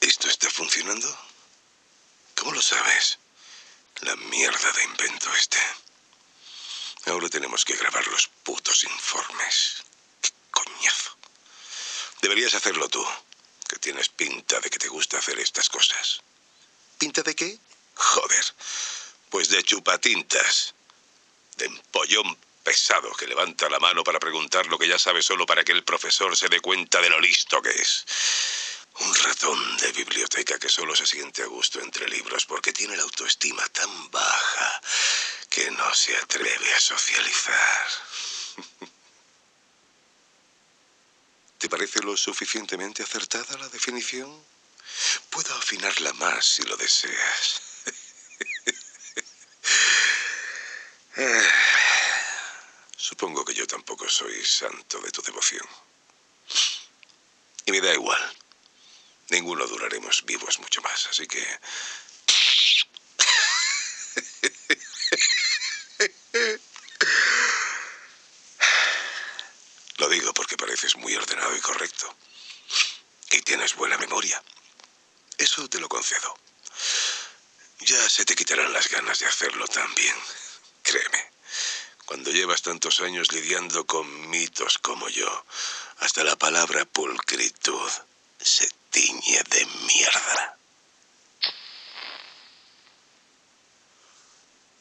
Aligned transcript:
¿Esto 0.00 0.28
está 0.28 0.48
funcionando? 0.50 1.08
¿Cómo 2.34 2.52
lo 2.52 2.62
sabes? 2.62 3.18
La 4.00 4.16
mierda 4.16 4.72
de 4.72 4.84
invento 4.84 5.32
este. 5.34 5.58
Ahora 7.06 7.28
tenemos 7.28 7.64
que 7.64 7.76
grabar 7.76 8.06
los 8.08 8.28
putos 8.42 8.84
informes. 8.84 9.82
¡Qué 10.20 10.30
coñazo! 10.50 11.16
Deberías 12.22 12.54
hacerlo 12.54 12.88
tú, 12.88 13.04
que 13.68 13.76
tienes 13.76 14.08
pinta 14.08 14.58
de 14.60 14.70
que 14.70 14.78
te 14.78 14.88
gusta 14.88 15.18
hacer 15.18 15.38
estas 15.38 15.68
cosas. 15.68 16.22
¿Pinta 16.98 17.22
de 17.22 17.34
qué? 17.34 17.58
Joder. 17.94 18.44
Pues 19.30 19.48
de 19.48 19.62
chupatintas. 19.62 20.74
De 21.56 21.66
empollón 21.66 22.36
pesado 22.66 23.14
que 23.14 23.28
levanta 23.28 23.68
la 23.68 23.78
mano 23.78 24.02
para 24.02 24.18
preguntar 24.18 24.66
lo 24.66 24.76
que 24.76 24.88
ya 24.88 24.98
sabe 24.98 25.22
solo 25.22 25.46
para 25.46 25.62
que 25.62 25.70
el 25.70 25.84
profesor 25.84 26.36
se 26.36 26.48
dé 26.48 26.58
cuenta 26.58 27.00
de 27.00 27.08
lo 27.08 27.20
listo 27.20 27.62
que 27.62 27.70
es. 27.70 28.04
Un 28.98 29.14
ratón 29.14 29.76
de 29.76 29.92
biblioteca 29.92 30.58
que 30.58 30.68
solo 30.68 30.96
se 30.96 31.06
siente 31.06 31.44
a 31.44 31.46
gusto 31.46 31.78
entre 31.80 32.08
libros 32.08 32.44
porque 32.44 32.72
tiene 32.72 32.96
la 32.96 33.04
autoestima 33.04 33.64
tan 33.68 34.10
baja 34.10 34.80
que 35.48 35.70
no 35.70 35.94
se 35.94 36.16
atreve 36.16 36.74
a 36.74 36.80
socializar. 36.80 37.86
¿Te 41.58 41.68
parece 41.68 42.00
lo 42.02 42.16
suficientemente 42.16 43.04
acertada 43.04 43.58
la 43.58 43.68
definición? 43.68 44.44
Puedo 45.30 45.54
afinarla 45.54 46.12
más 46.14 46.44
si 46.44 46.64
lo 46.64 46.76
deseas. 46.76 47.62
Eh, 51.18 51.50
Supongo 53.08 53.44
que 53.44 53.45
yo 53.56 53.66
tampoco 53.66 54.08
soy 54.08 54.44
santo 54.44 55.00
de 55.00 55.10
tu 55.10 55.22
devoción. 55.22 55.66
Y 57.64 57.72
me 57.72 57.80
da 57.80 57.94
igual. 57.94 58.36
Ninguno 59.30 59.66
duraremos 59.66 60.24
vivos 60.26 60.58
mucho 60.58 60.82
más, 60.82 61.06
así 61.06 61.26
que... 61.26 61.42
Lo 69.96 70.10
digo 70.10 70.34
porque 70.34 70.58
pareces 70.58 70.96
muy 70.96 71.16
ordenado 71.16 71.56
y 71.56 71.60
correcto. 71.60 72.14
Y 73.30 73.40
tienes 73.40 73.74
buena 73.74 73.96
memoria. 73.96 74.42
Eso 75.38 75.66
te 75.70 75.80
lo 75.80 75.88
concedo. 75.88 76.38
Ya 77.80 78.06
se 78.10 78.26
te 78.26 78.36
quitarán 78.36 78.74
las 78.74 78.90
ganas 78.90 79.18
de 79.18 79.26
hacerlo 79.26 79.66
también. 79.66 80.14
Créeme. 80.82 81.25
Llevas 82.36 82.60
tantos 82.60 83.00
años 83.00 83.32
lidiando 83.32 83.86
con 83.86 84.28
mitos 84.28 84.76
como 84.76 85.08
yo, 85.08 85.46
hasta 86.00 86.22
la 86.22 86.36
palabra 86.36 86.84
pulcritud 86.84 87.90
se 88.38 88.70
tiñe 88.90 89.42
de 89.48 89.64
mierda. 89.64 90.58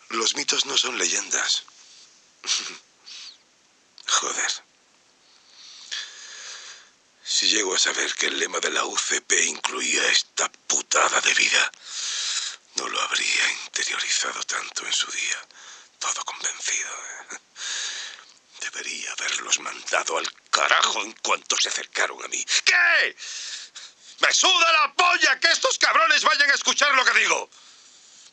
Los 0.10 0.36
mitos 0.36 0.66
no 0.66 0.78
son 0.78 0.98
leyendas. 0.98 1.64
Joder. 4.06 4.52
Si 7.24 7.48
llego 7.48 7.74
a 7.74 7.80
saber 7.80 8.14
que 8.16 8.28
el 8.28 8.38
lema 8.38 8.60
de 8.60 8.72
la 8.72 8.84
UCP 8.84 9.32
incluía 9.46 10.06
esta 10.12 10.52
putada 10.68 11.22
de 11.22 11.34
vida, 11.34 11.72
no 12.76 12.90
lo 12.90 13.02
habría 13.02 13.52
interiorizado 13.64 14.44
tanto 14.44 14.86
en 14.86 14.92
su 14.92 15.10
día 15.10 15.48
todo 16.00 16.24
convencido. 16.26 16.92
¿eh? 16.92 17.38
Debería 18.62 19.12
haberlos 19.14 19.60
mandado 19.60 20.18
al 20.18 20.32
carajo 20.50 21.02
en 21.02 21.12
cuanto 21.14 21.58
se 21.58 21.70
acercaron 21.70 22.24
a 22.24 22.28
mí. 22.28 22.44
¿Qué? 22.64 23.16
¡Me 24.20 24.34
suda 24.34 24.72
la 24.72 24.94
polla 24.94 25.40
que 25.40 25.50
estos 25.50 25.78
cabrones 25.78 26.24
vayan 26.24 26.50
a 26.50 26.54
escuchar 26.54 26.94
lo 26.96 27.06
que 27.06 27.20
digo! 27.20 27.50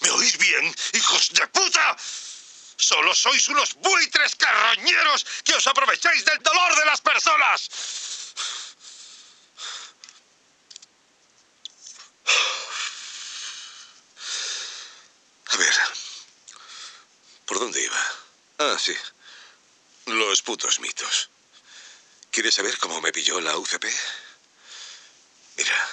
¿Me 0.01 0.11
oís 0.11 0.37
bien, 0.39 0.75
hijos 0.95 1.31
de 1.31 1.47
puta? 1.49 1.97
Solo 2.77 3.15
sois 3.15 3.49
unos 3.49 3.75
buitres 3.75 4.35
carroñeros 4.35 5.25
que 5.45 5.55
os 5.55 5.67
aprovecháis 5.67 6.25
del 6.25 6.39
dolor 6.39 6.77
de 6.77 6.85
las 6.85 7.01
personas. 7.01 7.71
A 15.53 15.57
ver, 15.57 15.75
¿Por 17.53 17.61
dónde 17.61 17.85
iba? 17.85 18.13
Ah, 18.73 18.79
sí. 18.79 18.97
Los 20.07 20.41
putos 20.41 20.81
mitos. 20.81 21.29
¿Quieres 22.31 22.55
saber 22.55 22.79
cómo 22.79 23.03
me 23.03 23.13
pilló 23.13 23.39
la 23.39 23.59
UCP? 23.59 23.85
Mira, 25.57 25.91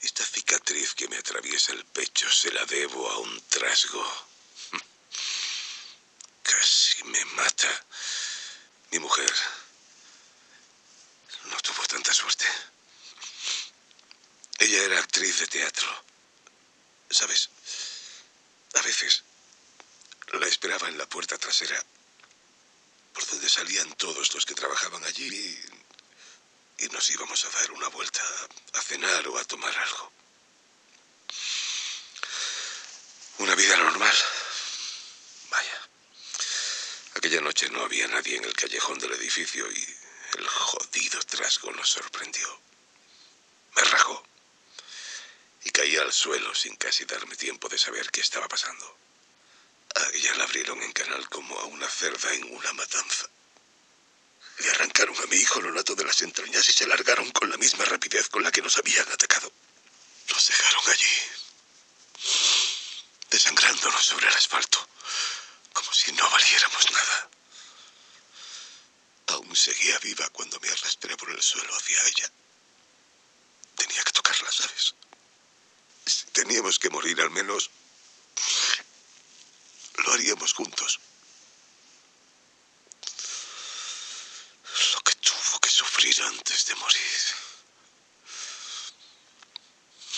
esta 0.00 0.24
cicatriz 0.24 0.94
que 0.94 1.08
me 1.08 1.16
atraviesa 1.16 1.72
el 1.72 1.84
pecho 1.86 2.30
se 2.30 2.52
la 2.52 2.64
debo 2.66 3.10
a 3.10 3.18
un 3.18 3.40
trasgo. 3.48 4.28
Casi 6.44 7.02
me 7.04 7.24
mata. 7.24 7.84
Mi 8.92 9.00
mujer 9.00 9.34
no 11.46 11.56
tuvo 11.62 11.84
tanta 11.88 12.14
suerte. 12.14 12.46
Ella 14.60 14.84
era 14.84 15.00
actriz 15.00 15.40
de 15.40 15.48
teatro. 15.48 16.04
¿Sabes? 17.10 17.50
A 18.74 18.82
veces 18.82 19.24
la 20.38 20.46
esperaba 20.46 20.88
en 20.88 20.98
la 20.98 21.08
puerta 21.08 21.36
trasera, 21.38 21.82
por 23.12 23.26
donde 23.26 23.48
salían 23.48 23.92
todos 23.94 24.32
los 24.34 24.46
que 24.46 24.54
trabajaban 24.54 25.02
allí 25.04 25.26
y, 26.78 26.88
nos 26.92 27.10
íbamos 27.10 27.44
a 27.44 27.50
dar 27.50 27.70
una 27.72 27.88
vuelta 27.88 28.22
a 28.72 28.80
cenar 28.82 29.28
o 29.28 29.38
a 29.38 29.44
tomar 29.44 29.76
algo. 29.76 30.12
Una 33.38 33.54
vida 33.54 33.76
normal. 33.76 34.16
Vaya. 35.50 35.88
Aquella 37.14 37.40
noche 37.42 37.68
no 37.68 37.82
había 37.82 38.08
nadie 38.08 38.36
en 38.36 38.44
el 38.44 38.54
callejón 38.54 38.98
del 38.98 39.12
edificio 39.12 39.70
y 39.70 39.96
el 40.38 40.48
jodido 40.48 41.20
trasgo 41.22 41.70
nos 41.72 41.90
sorprendió. 41.90 42.60
Me 43.76 43.84
rajó 43.84 44.24
y 45.64 45.70
caí 45.70 45.96
al 45.96 46.12
suelo 46.12 46.54
sin 46.54 46.76
casi 46.76 47.04
darme 47.04 47.36
tiempo 47.36 47.68
de 47.68 47.78
saber 47.78 48.10
qué 48.10 48.20
estaba 48.20 48.48
pasando. 48.48 48.96
A 50.00 50.36
la 50.36 50.44
abrieron 50.44 50.82
en 50.82 50.92
canal 50.92 51.28
como 51.28 51.58
a 51.60 51.64
una 51.64 51.86
cerda 51.86 52.32
en 52.32 52.44
una 52.54 52.72
matanza. 52.72 53.28
Le 54.58 54.70
arrancaron 54.70 55.14
a 55.18 55.26
mi 55.26 55.36
hijo 55.36 55.60
lo 55.60 55.70
nato 55.72 55.94
de 55.94 56.04
las 56.04 56.22
entrañas 56.22 56.66
y 56.68 56.72
se 56.72 56.86
largaron 56.86 57.30
con 57.32 57.50
la 57.50 57.58
misma 57.58 57.84
rapidez 57.84 58.28
con 58.30 58.42
la 58.42 58.50
que 58.50 58.62
nos 58.62 58.78
habían 58.78 59.06
atacado. 59.12 59.52
Los 60.28 60.46
dejaron 60.46 60.82
allí, 60.88 61.16
desangrándonos 63.30 64.02
sobre 64.02 64.26
el 64.26 64.34
asfalto, 64.34 64.88
como 65.74 65.92
si 65.92 66.12
no 66.12 66.30
valiéramos 66.30 66.90
nada. 66.92 67.30
Aún 69.26 69.54
seguía 69.54 69.98
viva 69.98 70.30
cuando 70.30 70.58
me 70.60 70.70
arrastré 70.70 71.14
por 71.18 71.30
el 71.30 71.42
suelo 71.42 71.74
hacia 71.76 72.02
ella. 72.08 72.32
Tenía 73.76 74.02
que 74.02 74.12
tocarla, 74.12 74.50
¿sabes? 74.50 74.94
Si 76.06 76.24
teníamos 76.32 76.78
que 76.78 76.90
morir 76.90 77.20
al 77.20 77.30
menos 77.30 77.70
juntos. 80.52 81.00
Lo 84.92 85.00
que 85.00 85.14
tuvo 85.16 85.60
que 85.60 85.70
sufrir 85.70 86.22
antes 86.22 86.66
de 86.66 86.74
morir. 86.76 87.20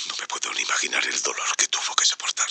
No 0.09 0.17
me 0.17 0.27
puedo 0.27 0.53
ni 0.55 0.63
imaginar 0.63 1.05
el 1.07 1.23
dolor 1.23 1.57
que 1.57 1.69
tuvo 1.69 1.95
que 1.95 2.05
soportar. 2.05 2.51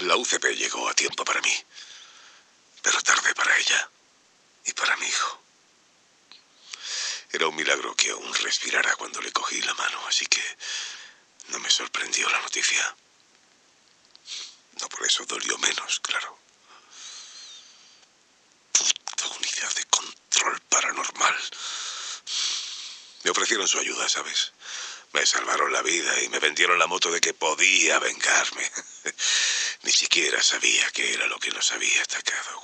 La 0.00 0.16
UCP 0.16 0.44
llegó 0.56 0.88
a 0.88 0.94
tiempo 0.94 1.24
para 1.24 1.42
mí, 1.42 1.64
pero 2.82 3.02
tarde 3.02 3.34
para 3.34 3.56
ella 3.58 3.90
y 4.64 4.72
para 4.72 4.96
mi 4.96 5.06
hijo. 5.06 5.42
Era 7.32 7.46
un 7.46 7.54
milagro 7.54 7.94
que 7.94 8.10
aún 8.10 8.34
respirara 8.34 8.96
cuando 8.96 9.20
le 9.20 9.30
cogí 9.30 9.60
la 9.60 9.74
mano, 9.74 10.04
así 10.08 10.26
que 10.26 10.42
no 11.48 11.58
me 11.58 11.70
sorprendió 11.70 12.28
la 12.30 12.40
noticia. 12.40 12.96
No 14.80 14.88
por 14.88 15.06
eso 15.06 15.24
dolió 15.26 15.58
menos, 15.58 16.00
claro. 16.00 16.38
llamado 19.20 19.36
Unidad 19.36 19.74
de 19.74 19.84
Control 19.84 20.60
Paranormal. 20.68 21.36
Me 23.22 23.30
ofrecieron 23.30 23.68
su 23.68 23.78
ayuda, 23.78 24.08
¿sabes? 24.08 24.52
Me 25.12 25.26
salvaron 25.26 25.72
la 25.72 25.82
vida 25.82 26.22
y 26.22 26.28
me 26.28 26.38
vendieron 26.38 26.78
la 26.78 26.86
moto 26.86 27.10
de 27.10 27.20
que 27.20 27.34
podía 27.34 27.98
vengarme. 27.98 28.70
Ni 29.82 29.92
siquiera 29.92 30.42
sabía 30.42 30.90
qué 30.92 31.14
era 31.14 31.26
lo 31.26 31.38
que 31.38 31.50
nos 31.50 31.70
había 31.72 32.02
atacado. 32.02 32.62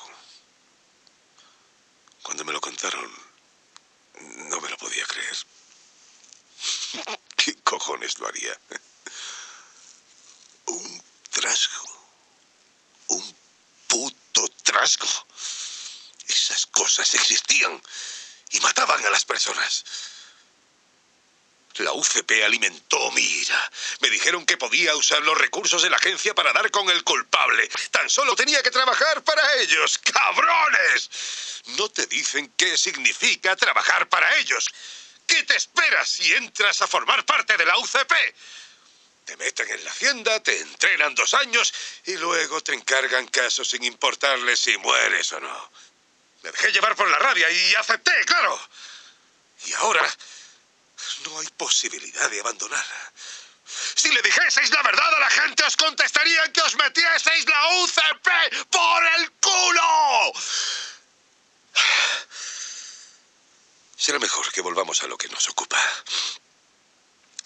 Cuando 2.22 2.44
me 2.44 2.52
lo 2.52 2.60
contaron, 2.60 3.12
no 4.48 4.60
me 4.60 4.70
lo 4.70 4.76
podía 4.78 5.04
creer. 5.06 5.36
¿Qué 7.36 7.56
cojones 7.62 8.18
lo 8.18 8.28
haría? 8.28 8.58
Un 10.66 11.02
trasgo. 11.30 11.95
Un 13.08 13.36
puto 13.86 14.48
trasgo. 14.62 15.08
Esas 16.26 16.66
cosas 16.66 17.14
existían 17.14 17.80
y 18.50 18.60
mataban 18.60 19.04
a 19.04 19.10
las 19.10 19.24
personas. 19.24 19.84
La 21.78 21.92
UCP 21.92 22.42
alimentó 22.44 23.10
mi 23.10 23.20
ira. 23.20 23.70
Me 24.00 24.08
dijeron 24.08 24.46
que 24.46 24.56
podía 24.56 24.96
usar 24.96 25.22
los 25.22 25.36
recursos 25.36 25.82
de 25.82 25.90
la 25.90 25.96
agencia 25.96 26.34
para 26.34 26.52
dar 26.52 26.70
con 26.70 26.88
el 26.88 27.04
culpable. 27.04 27.68
Tan 27.90 28.08
solo 28.08 28.34
tenía 28.34 28.62
que 28.62 28.70
trabajar 28.70 29.22
para 29.22 29.54
ellos. 29.56 29.98
¡Cabrones! 29.98 31.10
No 31.76 31.90
te 31.90 32.06
dicen 32.06 32.52
qué 32.56 32.78
significa 32.78 33.56
trabajar 33.56 34.08
para 34.08 34.36
ellos. 34.38 34.70
¿Qué 35.26 35.42
te 35.42 35.56
esperas 35.56 36.08
si 36.08 36.32
entras 36.32 36.80
a 36.80 36.86
formar 36.86 37.26
parte 37.26 37.56
de 37.56 37.66
la 37.66 37.76
UCP? 37.78 38.12
Te 39.26 39.36
meten 39.36 39.68
en 39.68 39.84
la 39.84 39.90
hacienda, 39.90 40.40
te 40.40 40.56
entrenan 40.60 41.12
dos 41.16 41.34
años 41.34 41.74
y 42.04 42.16
luego 42.16 42.60
te 42.60 42.72
encargan 42.72 43.26
casos 43.26 43.68
sin 43.68 43.82
importarles 43.82 44.60
si 44.60 44.78
mueres 44.78 45.32
o 45.32 45.40
no. 45.40 45.70
Me 46.42 46.52
dejé 46.52 46.70
llevar 46.70 46.94
por 46.94 47.10
la 47.10 47.18
rabia 47.18 47.50
y 47.50 47.74
acepté, 47.74 48.12
claro. 48.24 48.56
Y 49.64 49.72
ahora 49.72 50.08
no 51.24 51.40
hay 51.40 51.48
posibilidad 51.56 52.30
de 52.30 52.38
abandonarla. 52.38 53.12
Si 53.96 54.10
le 54.12 54.22
dijeseis 54.22 54.70
la 54.70 54.82
verdad 54.84 55.14
a 55.16 55.18
la 55.18 55.30
gente, 55.30 55.64
os 55.64 55.76
contestarían 55.76 56.52
que 56.52 56.62
os 56.62 56.76
metieseis 56.76 57.46
la 57.48 57.68
UCP 57.82 58.28
por 58.70 59.06
el 59.18 59.30
culo. 59.32 60.32
Será 63.96 64.20
mejor 64.20 64.52
que 64.52 64.60
volvamos 64.60 65.02
a 65.02 65.08
lo 65.08 65.18
que 65.18 65.28
nos 65.28 65.48
ocupa. 65.48 65.82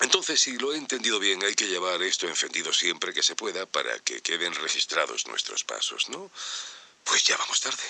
Entonces, 0.01 0.41
si 0.41 0.57
lo 0.57 0.73
he 0.73 0.77
entendido 0.77 1.19
bien, 1.19 1.43
hay 1.45 1.55
que 1.55 1.67
llevar 1.67 2.03
esto 2.03 2.27
encendido 2.27 2.73
siempre 2.73 3.13
que 3.13 3.23
se 3.23 3.37
pueda 3.37 3.67
para 3.67 3.99
que 4.01 4.23
queden 4.23 4.55
registrados 4.55 5.27
nuestros 5.27 5.65
pasos, 5.65 6.09
¿no? 6.09 6.31
Pues 7.05 7.25
ya 7.25 7.37
vamos 7.37 7.61
tarde. 7.61 7.83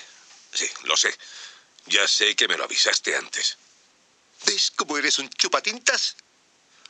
Sí, 0.53 0.69
lo 0.85 0.97
sé. 0.97 1.17
Ya 1.87 2.07
sé 2.09 2.35
que 2.35 2.49
me 2.49 2.57
lo 2.57 2.65
avisaste 2.65 3.17
antes. 3.17 3.57
¿Ves 4.45 4.73
cómo 4.75 4.99
eres 4.99 5.19
un 5.19 5.31
chupatintas? 5.31 6.17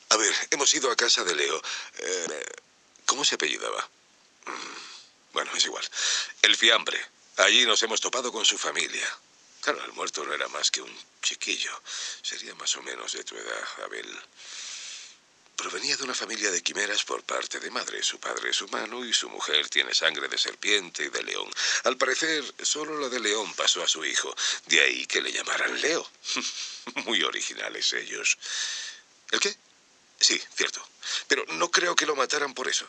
A 0.09 0.17
ver, 0.17 0.35
hemos 0.51 0.73
ido 0.75 0.91
a 0.91 0.97
casa 0.97 1.23
de 1.23 1.35
Leo. 1.35 1.63
Eh, 1.99 2.45
¿Cómo 3.05 3.25
se 3.25 3.35
apellidaba? 3.35 3.89
Mm, 4.47 5.33
bueno, 5.33 5.51
es 5.55 5.65
igual. 5.65 5.87
El 6.43 6.57
fiambre. 6.57 6.99
Allí 7.37 7.65
nos 7.67 7.83
hemos 7.83 8.01
topado 8.01 8.33
con 8.33 8.45
su 8.45 8.57
familia. 8.57 9.07
Claro, 9.61 9.85
el 9.85 9.93
muerto 9.93 10.25
no 10.25 10.33
era 10.33 10.49
más 10.49 10.71
que 10.71 10.81
un 10.81 10.99
chiquillo. 11.23 11.83
Sería 12.23 12.55
más 12.55 12.75
o 12.77 12.83
menos 12.83 13.13
de 13.13 13.25
tu 13.25 13.37
edad, 13.37 13.65
Abel. 13.85 14.09
Provenía 15.71 15.97
de 15.97 16.03
una 16.03 16.15
familia 16.17 16.51
de 16.51 16.65
quimeras 16.65 17.05
por 17.05 17.23
parte 17.23 17.61
de 17.61 17.71
madre. 17.71 18.03
Su 18.03 18.19
padre 18.19 18.51
es 18.51 18.61
humano 18.61 19.05
y 19.05 19.15
su 19.15 19.31
mujer 19.31 19.69
tiene 19.69 19.95
sangre 19.95 20.27
de 20.27 20.37
serpiente 20.37 21.05
y 21.05 21.11
de 21.11 21.23
león. 21.23 21.49
Al 21.85 21.97
parecer, 21.97 22.43
solo 22.61 22.99
la 22.99 23.09
de 23.09 23.21
león 23.21 23.55
pasó 23.55 23.81
a 23.81 23.87
su 23.87 24.05
hijo. 24.05 24.35
De 24.67 24.81
ahí 24.81 25.07
que 25.07 25.23
le 25.23 25.31
llamaran 25.31 25.81
Leo. 25.81 26.05
Muy 27.07 27.23
originales 27.23 27.93
ellos. 27.93 28.37
¿El 29.31 29.39
qué? 29.39 29.57
Sí, 30.19 30.43
cierto. 30.57 30.85
Pero 31.29 31.45
no 31.51 31.71
creo 31.71 31.95
que 31.95 32.05
lo 32.05 32.17
mataran 32.17 32.53
por 32.53 32.67
eso. 32.67 32.89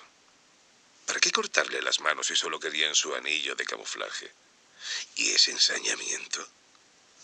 ¿Para 1.06 1.19
qué 1.19 1.31
cortarle 1.31 1.83
las 1.83 2.00
manos 2.00 2.25
si 2.25 2.36
solo 2.36 2.60
querían 2.60 2.95
su 2.95 3.13
anillo 3.13 3.54
de 3.54 3.63
camuflaje? 3.63 4.33
¿Y 5.18 5.30
ese 5.30 5.51
ensañamiento? 5.51 6.48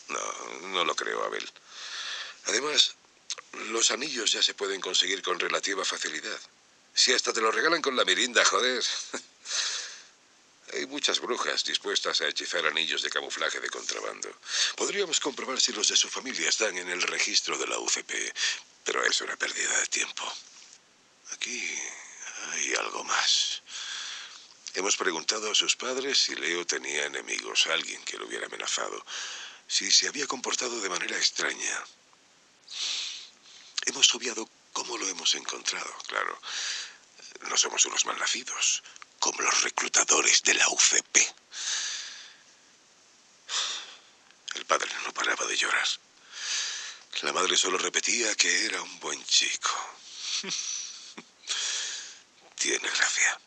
No, 0.09 0.59
no 0.67 0.85
lo 0.85 0.95
creo, 0.95 1.23
Abel. 1.23 1.51
Además, 2.45 2.93
los 3.69 3.91
anillos 3.91 4.31
ya 4.31 4.41
se 4.41 4.53
pueden 4.53 4.81
conseguir 4.81 5.21
con 5.21 5.39
relativa 5.39 5.83
facilidad. 5.83 6.39
Si 6.93 7.13
hasta 7.13 7.33
te 7.33 7.41
lo 7.41 7.51
regalan 7.51 7.81
con 7.81 7.95
la 7.95 8.05
mirinda, 8.05 8.43
joder. 8.45 8.83
Hay 10.73 10.85
muchas 10.85 11.19
brujas 11.21 11.63
dispuestas 11.63 12.19
a 12.21 12.27
hechizar 12.27 12.65
anillos 12.65 13.01
de 13.01 13.09
camuflaje 13.09 13.59
de 13.59 13.69
contrabando. 13.69 14.29
Podríamos 14.75 15.19
comprobar 15.19 15.61
si 15.61 15.71
los 15.71 15.87
de 15.87 15.95
su 15.95 16.09
familia 16.09 16.49
están 16.49 16.77
en 16.77 16.89
el 16.89 17.01
registro 17.03 17.57
de 17.57 17.67
la 17.67 17.79
UCP, 17.79 18.11
pero 18.83 19.03
es 19.05 19.21
una 19.21 19.37
pérdida 19.37 19.79
de 19.79 19.85
tiempo. 19.87 20.23
Aquí 21.31 21.63
hay 22.51 22.73
algo 22.75 23.03
más. 23.05 23.61
Hemos 24.73 24.97
preguntado 24.97 25.51
a 25.51 25.55
sus 25.55 25.75
padres 25.75 26.17
si 26.17 26.35
Leo 26.35 26.65
tenía 26.65 27.05
enemigos, 27.05 27.67
alguien 27.67 28.03
que 28.03 28.17
lo 28.17 28.27
hubiera 28.27 28.47
amenazado, 28.47 29.05
si 29.67 29.89
se 29.89 30.07
había 30.07 30.27
comportado 30.27 30.79
de 30.81 30.89
manera 30.89 31.17
extraña. 31.17 31.83
Hemos 33.87 34.13
obviado 34.15 34.49
cómo 34.73 34.97
lo 34.97 35.07
hemos 35.07 35.33
encontrado, 35.35 35.95
claro. 36.07 36.37
No 37.49 37.55
somos 37.55 37.85
unos 37.85 38.05
malnacidos, 38.05 38.83
como 39.17 39.41
los 39.41 39.61
reclutadores 39.61 40.43
de 40.43 40.55
la 40.55 40.67
UCP. 40.67 41.17
El 44.55 44.65
padre 44.65 44.91
no 45.05 45.13
paraba 45.13 45.45
de 45.45 45.55
llorar. 45.55 45.87
La 47.21 47.31
madre 47.31 47.55
solo 47.55 47.77
repetía 47.77 48.35
que 48.35 48.65
era 48.65 48.81
un 48.81 48.99
buen 48.99 49.25
chico. 49.25 49.69
Tiene 52.55 52.89
gracia. 52.89 53.39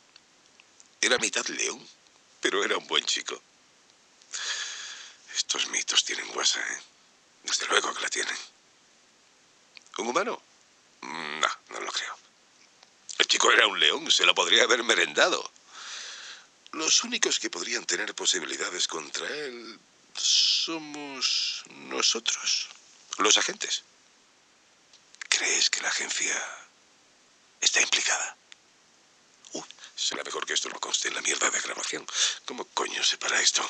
Era 1.02 1.18
mitad 1.18 1.44
león, 1.48 1.86
pero 2.40 2.64
era 2.64 2.78
un 2.78 2.86
buen 2.86 3.04
chico. 3.04 3.42
Estos 5.34 5.68
mitos 5.68 6.02
tienen 6.02 6.28
guasa, 6.28 6.60
¿eh? 6.60 6.82
Desde 7.42 7.66
luego 7.66 7.92
que 7.92 8.00
la 8.00 8.08
tienen. 8.08 8.38
¿Un 10.00 10.08
humano? 10.08 10.40
No, 11.02 11.48
no 11.68 11.80
lo 11.80 11.92
creo. 11.92 12.16
El 13.18 13.26
chico 13.26 13.52
era 13.52 13.66
un 13.66 13.78
león, 13.78 14.10
se 14.10 14.24
lo 14.24 14.34
podría 14.34 14.64
haber 14.64 14.82
merendado. 14.82 15.52
Los 16.72 17.04
únicos 17.04 17.38
que 17.38 17.50
podrían 17.50 17.84
tener 17.84 18.14
posibilidades 18.14 18.88
contra 18.88 19.28
él 19.28 19.78
somos 20.14 21.64
nosotros, 21.68 22.68
los 23.18 23.36
agentes. 23.36 23.82
¿Crees 25.28 25.68
que 25.68 25.82
la 25.82 25.88
agencia 25.88 26.34
está 27.60 27.82
implicada? 27.82 28.36
Será 29.94 30.24
mejor 30.24 30.46
que 30.46 30.54
esto 30.54 30.70
no 30.70 30.80
conste 30.80 31.08
en 31.08 31.14
la 31.14 31.20
mierda 31.20 31.50
de 31.50 31.60
grabación. 31.60 32.06
¿Cómo 32.46 32.64
coño 32.64 33.04
se 33.04 33.18
para 33.18 33.38
esto? 33.38 33.62